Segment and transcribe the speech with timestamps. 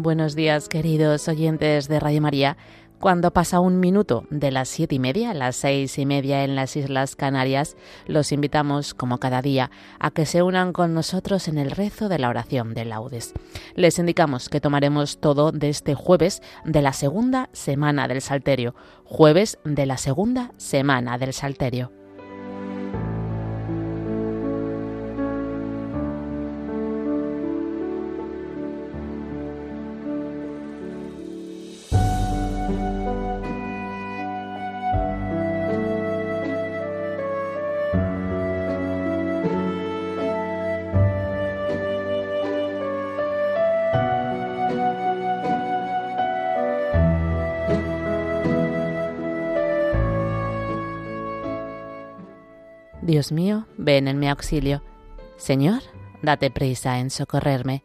[0.00, 2.56] Buenos días, queridos oyentes de Radio María.
[3.00, 6.76] Cuando pasa un minuto de las siete y media, las seis y media en las
[6.76, 7.76] Islas Canarias,
[8.06, 12.20] los invitamos, como cada día, a que se unan con nosotros en el rezo de
[12.20, 13.34] la oración de laudes.
[13.74, 19.58] Les indicamos que tomaremos todo de este jueves de la segunda semana del Salterio, jueves
[19.64, 21.97] de la segunda semana del Salterio.
[53.18, 54.80] Dios mío, ven en mi auxilio.
[55.38, 55.82] Señor,
[56.22, 57.82] date prisa en socorrerme.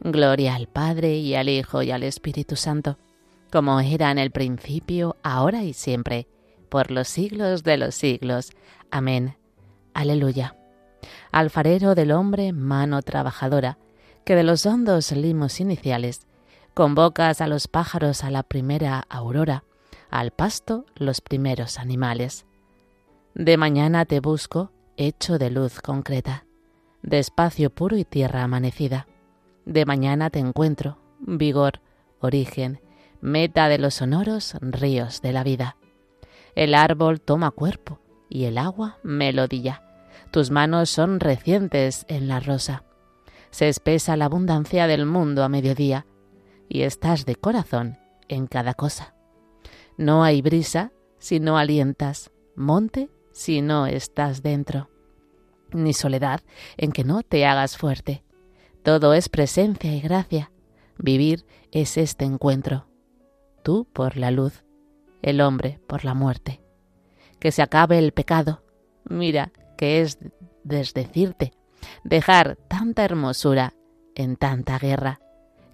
[0.00, 2.98] Gloria al Padre y al Hijo y al Espíritu Santo,
[3.52, 6.26] como era en el principio, ahora y siempre,
[6.68, 8.50] por los siglos de los siglos.
[8.90, 9.36] Amén.
[9.94, 10.56] Aleluya.
[11.30, 13.78] Alfarero del hombre, mano trabajadora,
[14.24, 16.26] que de los hondos limos iniciales
[16.74, 19.62] convocas a los pájaros a la primera aurora,
[20.10, 22.46] al pasto los primeros animales.
[23.34, 26.46] De mañana te busco, hecho de luz concreta,
[27.02, 29.06] de espacio puro y tierra amanecida.
[29.64, 31.80] De mañana te encuentro, vigor,
[32.20, 32.80] origen,
[33.20, 35.76] meta de los sonoros ríos de la vida.
[36.54, 39.82] El árbol toma cuerpo y el agua melodía.
[40.30, 42.84] Tus manos son recientes en la rosa.
[43.50, 46.06] Se espesa la abundancia del mundo a mediodía
[46.68, 47.98] y estás de corazón
[48.28, 49.14] en cada cosa.
[49.96, 54.90] No hay brisa si no alientas, monte si no estás dentro,
[55.72, 56.40] ni soledad
[56.76, 58.24] en que no te hagas fuerte.
[58.82, 60.50] Todo es presencia y gracia.
[60.98, 62.86] Vivir es este encuentro.
[63.62, 64.64] Tú por la luz,
[65.22, 66.62] el hombre por la muerte.
[67.38, 68.62] Que se acabe el pecado.
[69.04, 70.18] Mira que es
[70.64, 71.52] desdecirte,
[72.04, 73.74] dejar tanta hermosura
[74.14, 75.20] en tanta guerra.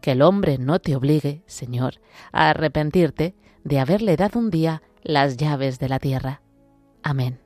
[0.00, 2.00] Que el hombre no te obligue, Señor,
[2.32, 3.34] a arrepentirte
[3.64, 6.42] de haberle dado un día las llaves de la tierra.
[7.02, 7.45] Amén.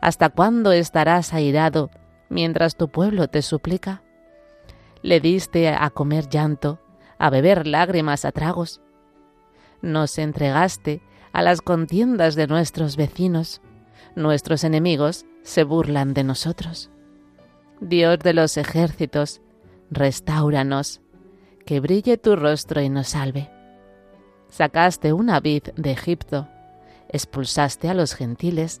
[0.00, 1.90] ¿Hasta cuándo estarás airado
[2.28, 4.02] mientras tu pueblo te suplica?
[5.02, 6.80] Le diste a comer llanto,
[7.18, 8.80] a beber lágrimas a tragos.
[9.82, 13.60] Nos entregaste a las contiendas de nuestros vecinos.
[14.14, 16.90] Nuestros enemigos se burlan de nosotros.
[17.80, 19.40] Dios de los ejércitos,
[19.90, 21.00] restauranos,
[21.64, 23.50] que brille tu rostro y nos salve.
[24.48, 26.48] Sacaste una vid de Egipto,
[27.08, 28.80] expulsaste a los gentiles,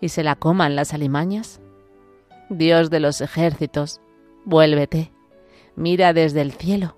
[0.00, 1.60] y se la coman las alimañas?
[2.48, 4.00] Dios de los ejércitos,
[4.44, 5.12] vuélvete,
[5.76, 6.96] mira desde el cielo,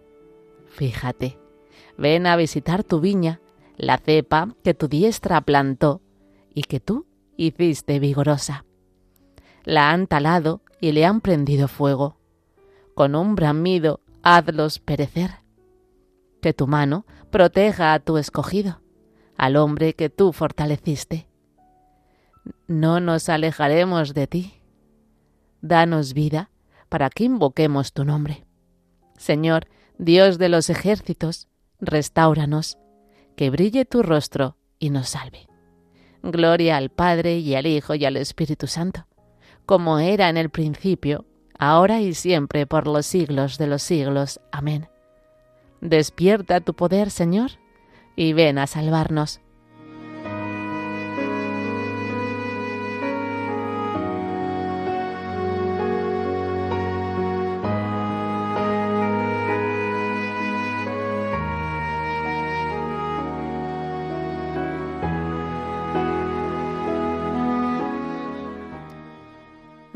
[0.69, 1.39] fíjate,
[1.99, 3.41] ven a visitar tu viña,
[3.77, 6.01] la cepa que tu diestra plantó
[6.55, 7.07] y que tú
[7.37, 8.65] hiciste vigorosa.
[9.65, 12.17] La han talado y le han prendido fuego.
[12.95, 15.31] Con un bramido hazlos perecer.
[16.41, 18.81] Que tu mano proteja a tu escogido,
[19.37, 21.29] al hombre que tú fortaleciste
[22.67, 24.55] no nos alejaremos de ti.
[25.61, 26.51] Danos vida
[26.89, 28.45] para que invoquemos tu nombre.
[29.17, 29.67] Señor,
[29.99, 31.49] Dios de los ejércitos,
[31.81, 32.79] restauranos,
[33.37, 35.47] que brille tu rostro y nos salve.
[36.23, 39.07] Gloria al Padre y al Hijo y al Espíritu Santo,
[39.67, 41.27] como era en el principio,
[41.59, 44.41] ahora y siempre, por los siglos de los siglos.
[44.51, 44.89] Amén.
[45.81, 47.53] Despierta tu poder, Señor,
[48.15, 49.41] y ven a salvarnos.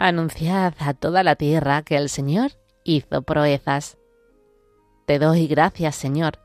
[0.06, 2.52] Anunciad a toda la tierra que el Señor
[2.84, 3.98] hizo proezas.
[5.04, 6.38] Te doy gracias, Señor,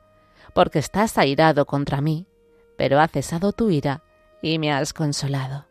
[0.52, 2.26] porque estás airado contra mí,
[2.76, 4.02] pero ha cesado tu ira
[4.42, 5.66] y me has consolado.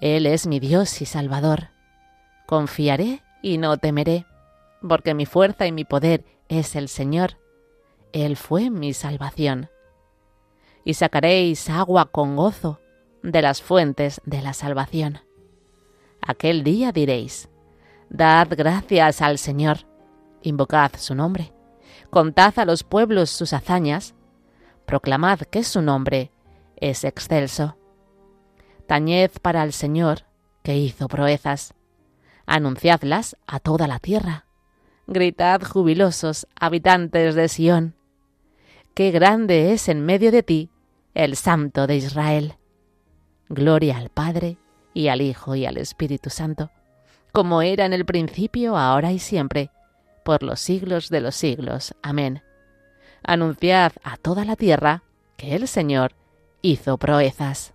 [0.00, 1.68] Él es mi Dios y Salvador.
[2.48, 4.26] Confiaré y no temeré,
[4.80, 7.38] porque mi fuerza y mi poder es el Señor.
[8.12, 9.70] Él fue mi salvación.
[10.84, 12.80] Y sacaréis agua con gozo
[13.22, 15.20] de las fuentes de la salvación.
[16.26, 17.50] Aquel día diréis,
[18.08, 19.80] Dad gracias al Señor,
[20.40, 21.52] invocad su nombre,
[22.08, 24.14] contad a los pueblos sus hazañas,
[24.86, 26.30] proclamad que su nombre
[26.76, 27.76] es excelso.
[28.86, 30.24] Tañed para el Señor,
[30.62, 31.74] que hizo proezas.
[32.46, 34.46] Anunciadlas a toda la tierra.
[35.06, 37.96] Gritad jubilosos, habitantes de Sión.
[38.94, 40.70] Qué grande es en medio de ti
[41.12, 42.54] el Santo de Israel.
[43.48, 44.56] Gloria al Padre,
[44.94, 46.70] y al Hijo, y al Espíritu Santo,
[47.32, 49.70] como era en el principio, ahora y siempre,
[50.24, 51.94] por los siglos de los siglos.
[52.02, 52.42] Amén.
[53.22, 55.02] Anunciad a toda la tierra
[55.36, 56.14] que el Señor
[56.62, 57.74] hizo proezas.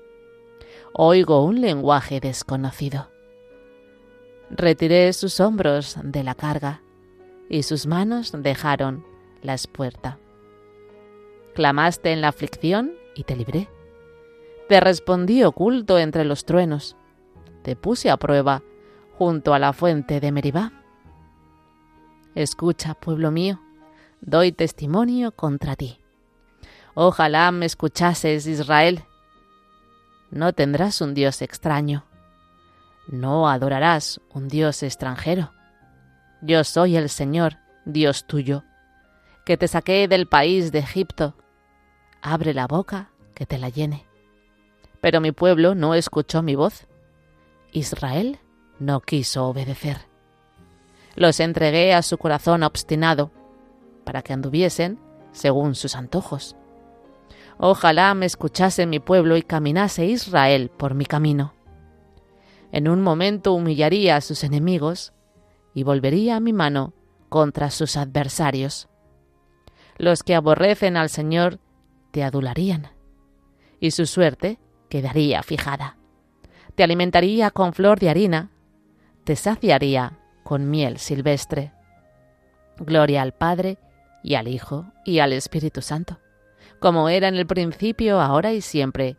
[0.93, 3.09] oigo un lenguaje desconocido.
[4.49, 6.81] Retiré sus hombros de la carga
[7.49, 9.05] y sus manos dejaron
[9.41, 10.19] la espuerta.
[11.55, 13.69] Clamaste en la aflicción y te libré.
[14.67, 16.95] Te respondí oculto entre los truenos.
[17.61, 18.63] Te puse a prueba
[19.17, 20.71] junto a la fuente de Meribá.
[22.35, 23.59] Escucha, pueblo mío,
[24.21, 25.99] doy testimonio contra ti.
[26.93, 29.03] Ojalá me escuchases, Israel,
[30.31, 32.05] no tendrás un Dios extraño.
[33.07, 35.51] No adorarás un Dios extranjero.
[36.41, 38.63] Yo soy el Señor, Dios tuyo,
[39.45, 41.35] que te saqué del país de Egipto.
[42.21, 44.05] Abre la boca, que te la llene.
[45.01, 46.87] Pero mi pueblo no escuchó mi voz.
[47.73, 48.39] Israel
[48.79, 49.97] no quiso obedecer.
[51.15, 53.31] Los entregué a su corazón obstinado,
[54.05, 54.99] para que anduviesen
[55.33, 56.55] según sus antojos.
[57.63, 61.53] Ojalá me escuchase mi pueblo y caminase Israel por mi camino.
[62.71, 65.13] En un momento humillaría a sus enemigos
[65.75, 66.95] y volvería mi mano
[67.29, 68.89] contra sus adversarios.
[69.99, 71.59] Los que aborrecen al Señor
[72.09, 72.87] te adularían,
[73.79, 74.57] y su suerte
[74.89, 75.97] quedaría fijada.
[76.73, 78.49] Te alimentaría con flor de harina,
[79.23, 81.73] te saciaría con miel silvestre.
[82.79, 83.77] Gloria al Padre,
[84.23, 86.20] y al Hijo, y al Espíritu Santo
[86.81, 89.15] como era en el principio, ahora y siempre,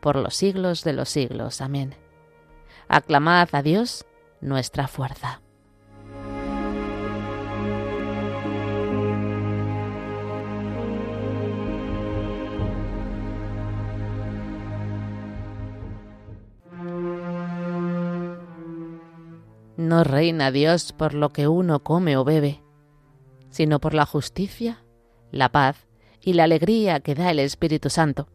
[0.00, 1.60] por los siglos de los siglos.
[1.60, 1.94] Amén.
[2.88, 4.04] Aclamad a Dios
[4.40, 5.40] nuestra fuerza.
[19.76, 22.60] No reina Dios por lo que uno come o bebe,
[23.50, 24.82] sino por la justicia,
[25.30, 25.86] la paz
[26.24, 28.28] y la alegría que da el Espíritu Santo.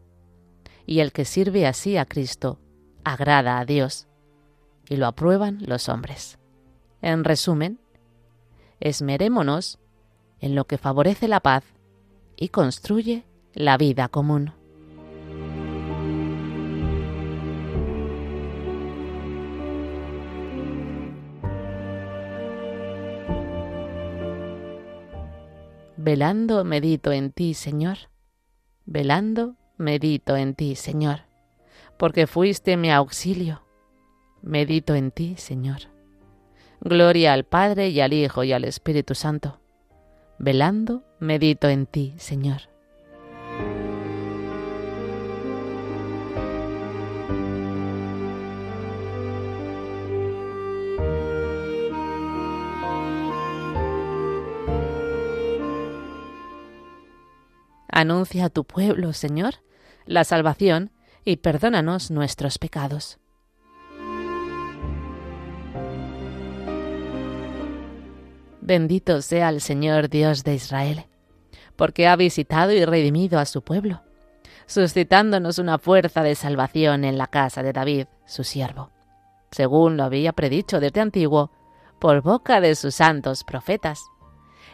[0.86, 2.60] Y el que sirve así a Cristo
[3.04, 4.06] agrada a Dios
[4.88, 6.38] y lo aprueban los hombres.
[7.02, 7.80] En resumen,
[8.78, 9.78] esmerémonos
[10.38, 11.64] en lo que favorece la paz
[12.36, 14.59] y construye la vida común.
[26.02, 27.98] Velando medito en ti, Señor.
[28.86, 31.24] Velando medito en ti, Señor,
[31.98, 33.66] porque fuiste mi auxilio.
[34.40, 35.92] Medito en ti, Señor.
[36.80, 39.60] Gloria al Padre y al Hijo y al Espíritu Santo.
[40.38, 42.69] Velando medito en ti, Señor.
[58.00, 59.56] Anuncia a tu pueblo, Señor,
[60.06, 60.90] la salvación
[61.22, 63.18] y perdónanos nuestros pecados.
[68.62, 71.04] Bendito sea el Señor Dios de Israel,
[71.76, 74.00] porque ha visitado y redimido a su pueblo,
[74.64, 78.92] suscitándonos una fuerza de salvación en la casa de David, su siervo,
[79.50, 81.50] según lo había predicho desde antiguo
[81.98, 84.00] por boca de sus santos profetas.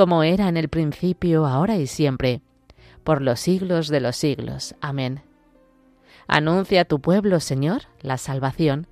[0.00, 2.40] como era en el principio, ahora y siempre,
[3.04, 4.74] por los siglos de los siglos.
[4.80, 5.20] Amén.
[6.26, 8.86] Anuncia a tu pueblo, Señor, la salvación,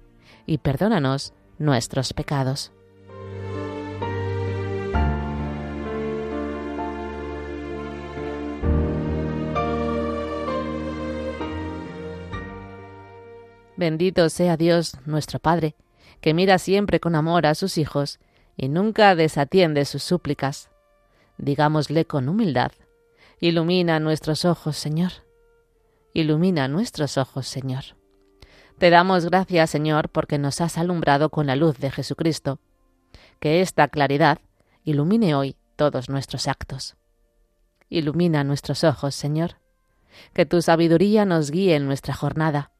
[0.44, 2.72] y perdónanos nuestros pecados.
[13.76, 15.74] Bendito sea Dios, nuestro Padre,
[16.20, 18.20] que mira siempre con amor a sus hijos
[18.58, 20.68] y nunca desatiende sus súplicas.
[21.38, 22.72] Digámosle con humildad,
[23.40, 25.12] ilumina nuestros ojos, Señor
[26.12, 27.84] ilumina nuestros ojos, Señor.
[28.78, 32.58] Te damos gracias, Señor, porque nos has alumbrado con la luz de Jesucristo.
[33.40, 34.38] Que esta claridad
[34.84, 36.96] ilumine hoy todos nuestros actos.
[37.88, 39.60] Ilumina nuestros ojos, Señor.
[40.32, 42.72] Que tu sabiduría nos guíe en nuestra jornada.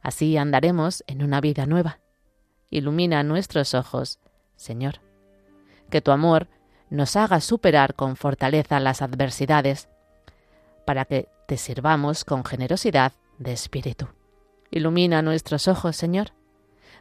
[0.00, 2.00] Así andaremos en una vida nueva.
[2.70, 4.18] Ilumina nuestros ojos,
[4.56, 5.00] Señor.
[5.90, 6.48] Que tu amor
[6.90, 9.88] nos haga superar con fortaleza las adversidades,
[10.84, 14.08] para que te sirvamos con generosidad de espíritu.
[14.70, 16.32] Ilumina nuestros ojos, Señor.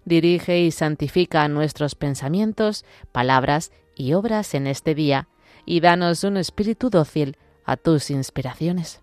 [0.06, 5.28] Dirige y santifica nuestros pensamientos, palabras y obras en este día,
[5.66, 9.02] y danos un espíritu dócil a tus inspiraciones.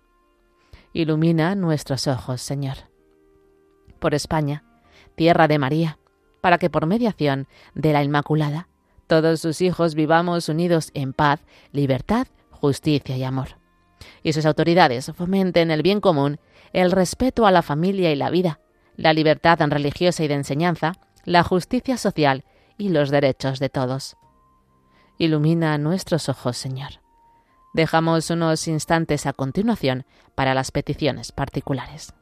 [0.93, 2.77] Ilumina nuestros ojos, Señor.
[3.99, 4.63] Por España,
[5.15, 5.99] tierra de María,
[6.41, 8.67] para que por mediación de la Inmaculada,
[9.07, 13.57] todos sus hijos vivamos unidos en paz, libertad, justicia y amor
[14.23, 16.39] y sus autoridades fomenten el bien común,
[16.73, 18.59] el respeto a la familia y la vida,
[18.95, 20.93] la libertad religiosa y de enseñanza,
[21.23, 22.43] la justicia social
[22.77, 24.17] y los derechos de todos.
[25.17, 27.01] Ilumina nuestros ojos, Señor.
[27.73, 32.13] Dejamos unos instantes a continuación para las peticiones particulares.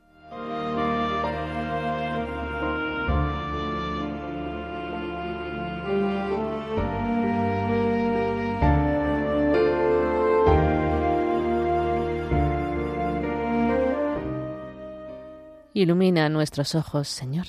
[15.84, 17.46] Ilumina nuestros ojos, Señor.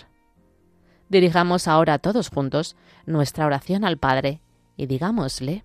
[1.08, 2.74] Dirijamos ahora todos juntos
[3.06, 4.42] nuestra oración al Padre
[4.76, 5.64] y digámosle,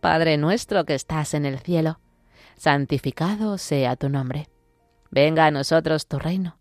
[0.00, 2.00] Padre nuestro que estás en el cielo,
[2.56, 4.48] santificado sea tu nombre.
[5.10, 6.58] Venga a nosotros tu reino.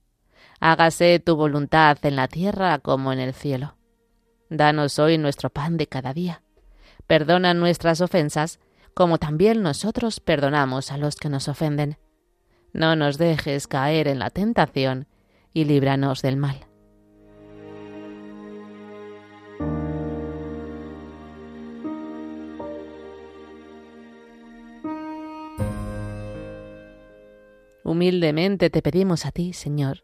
[0.59, 3.77] Hágase tu voluntad en la tierra como en el cielo.
[4.49, 6.43] Danos hoy nuestro pan de cada día.
[7.07, 8.59] Perdona nuestras ofensas,
[8.93, 11.97] como también nosotros perdonamos a los que nos ofenden.
[12.73, 15.07] No nos dejes caer en la tentación,
[15.55, 16.67] y líbranos del mal.
[27.83, 30.03] Humildemente te pedimos a ti, Señor,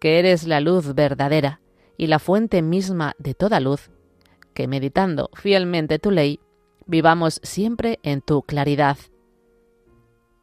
[0.00, 1.60] que eres la luz verdadera
[1.96, 3.90] y la fuente misma de toda luz,
[4.52, 6.40] que meditando fielmente tu ley,
[6.86, 8.96] vivamos siempre en tu claridad.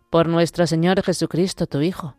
[0.09, 2.18] Por nuestro Señor Jesucristo, tu Hijo,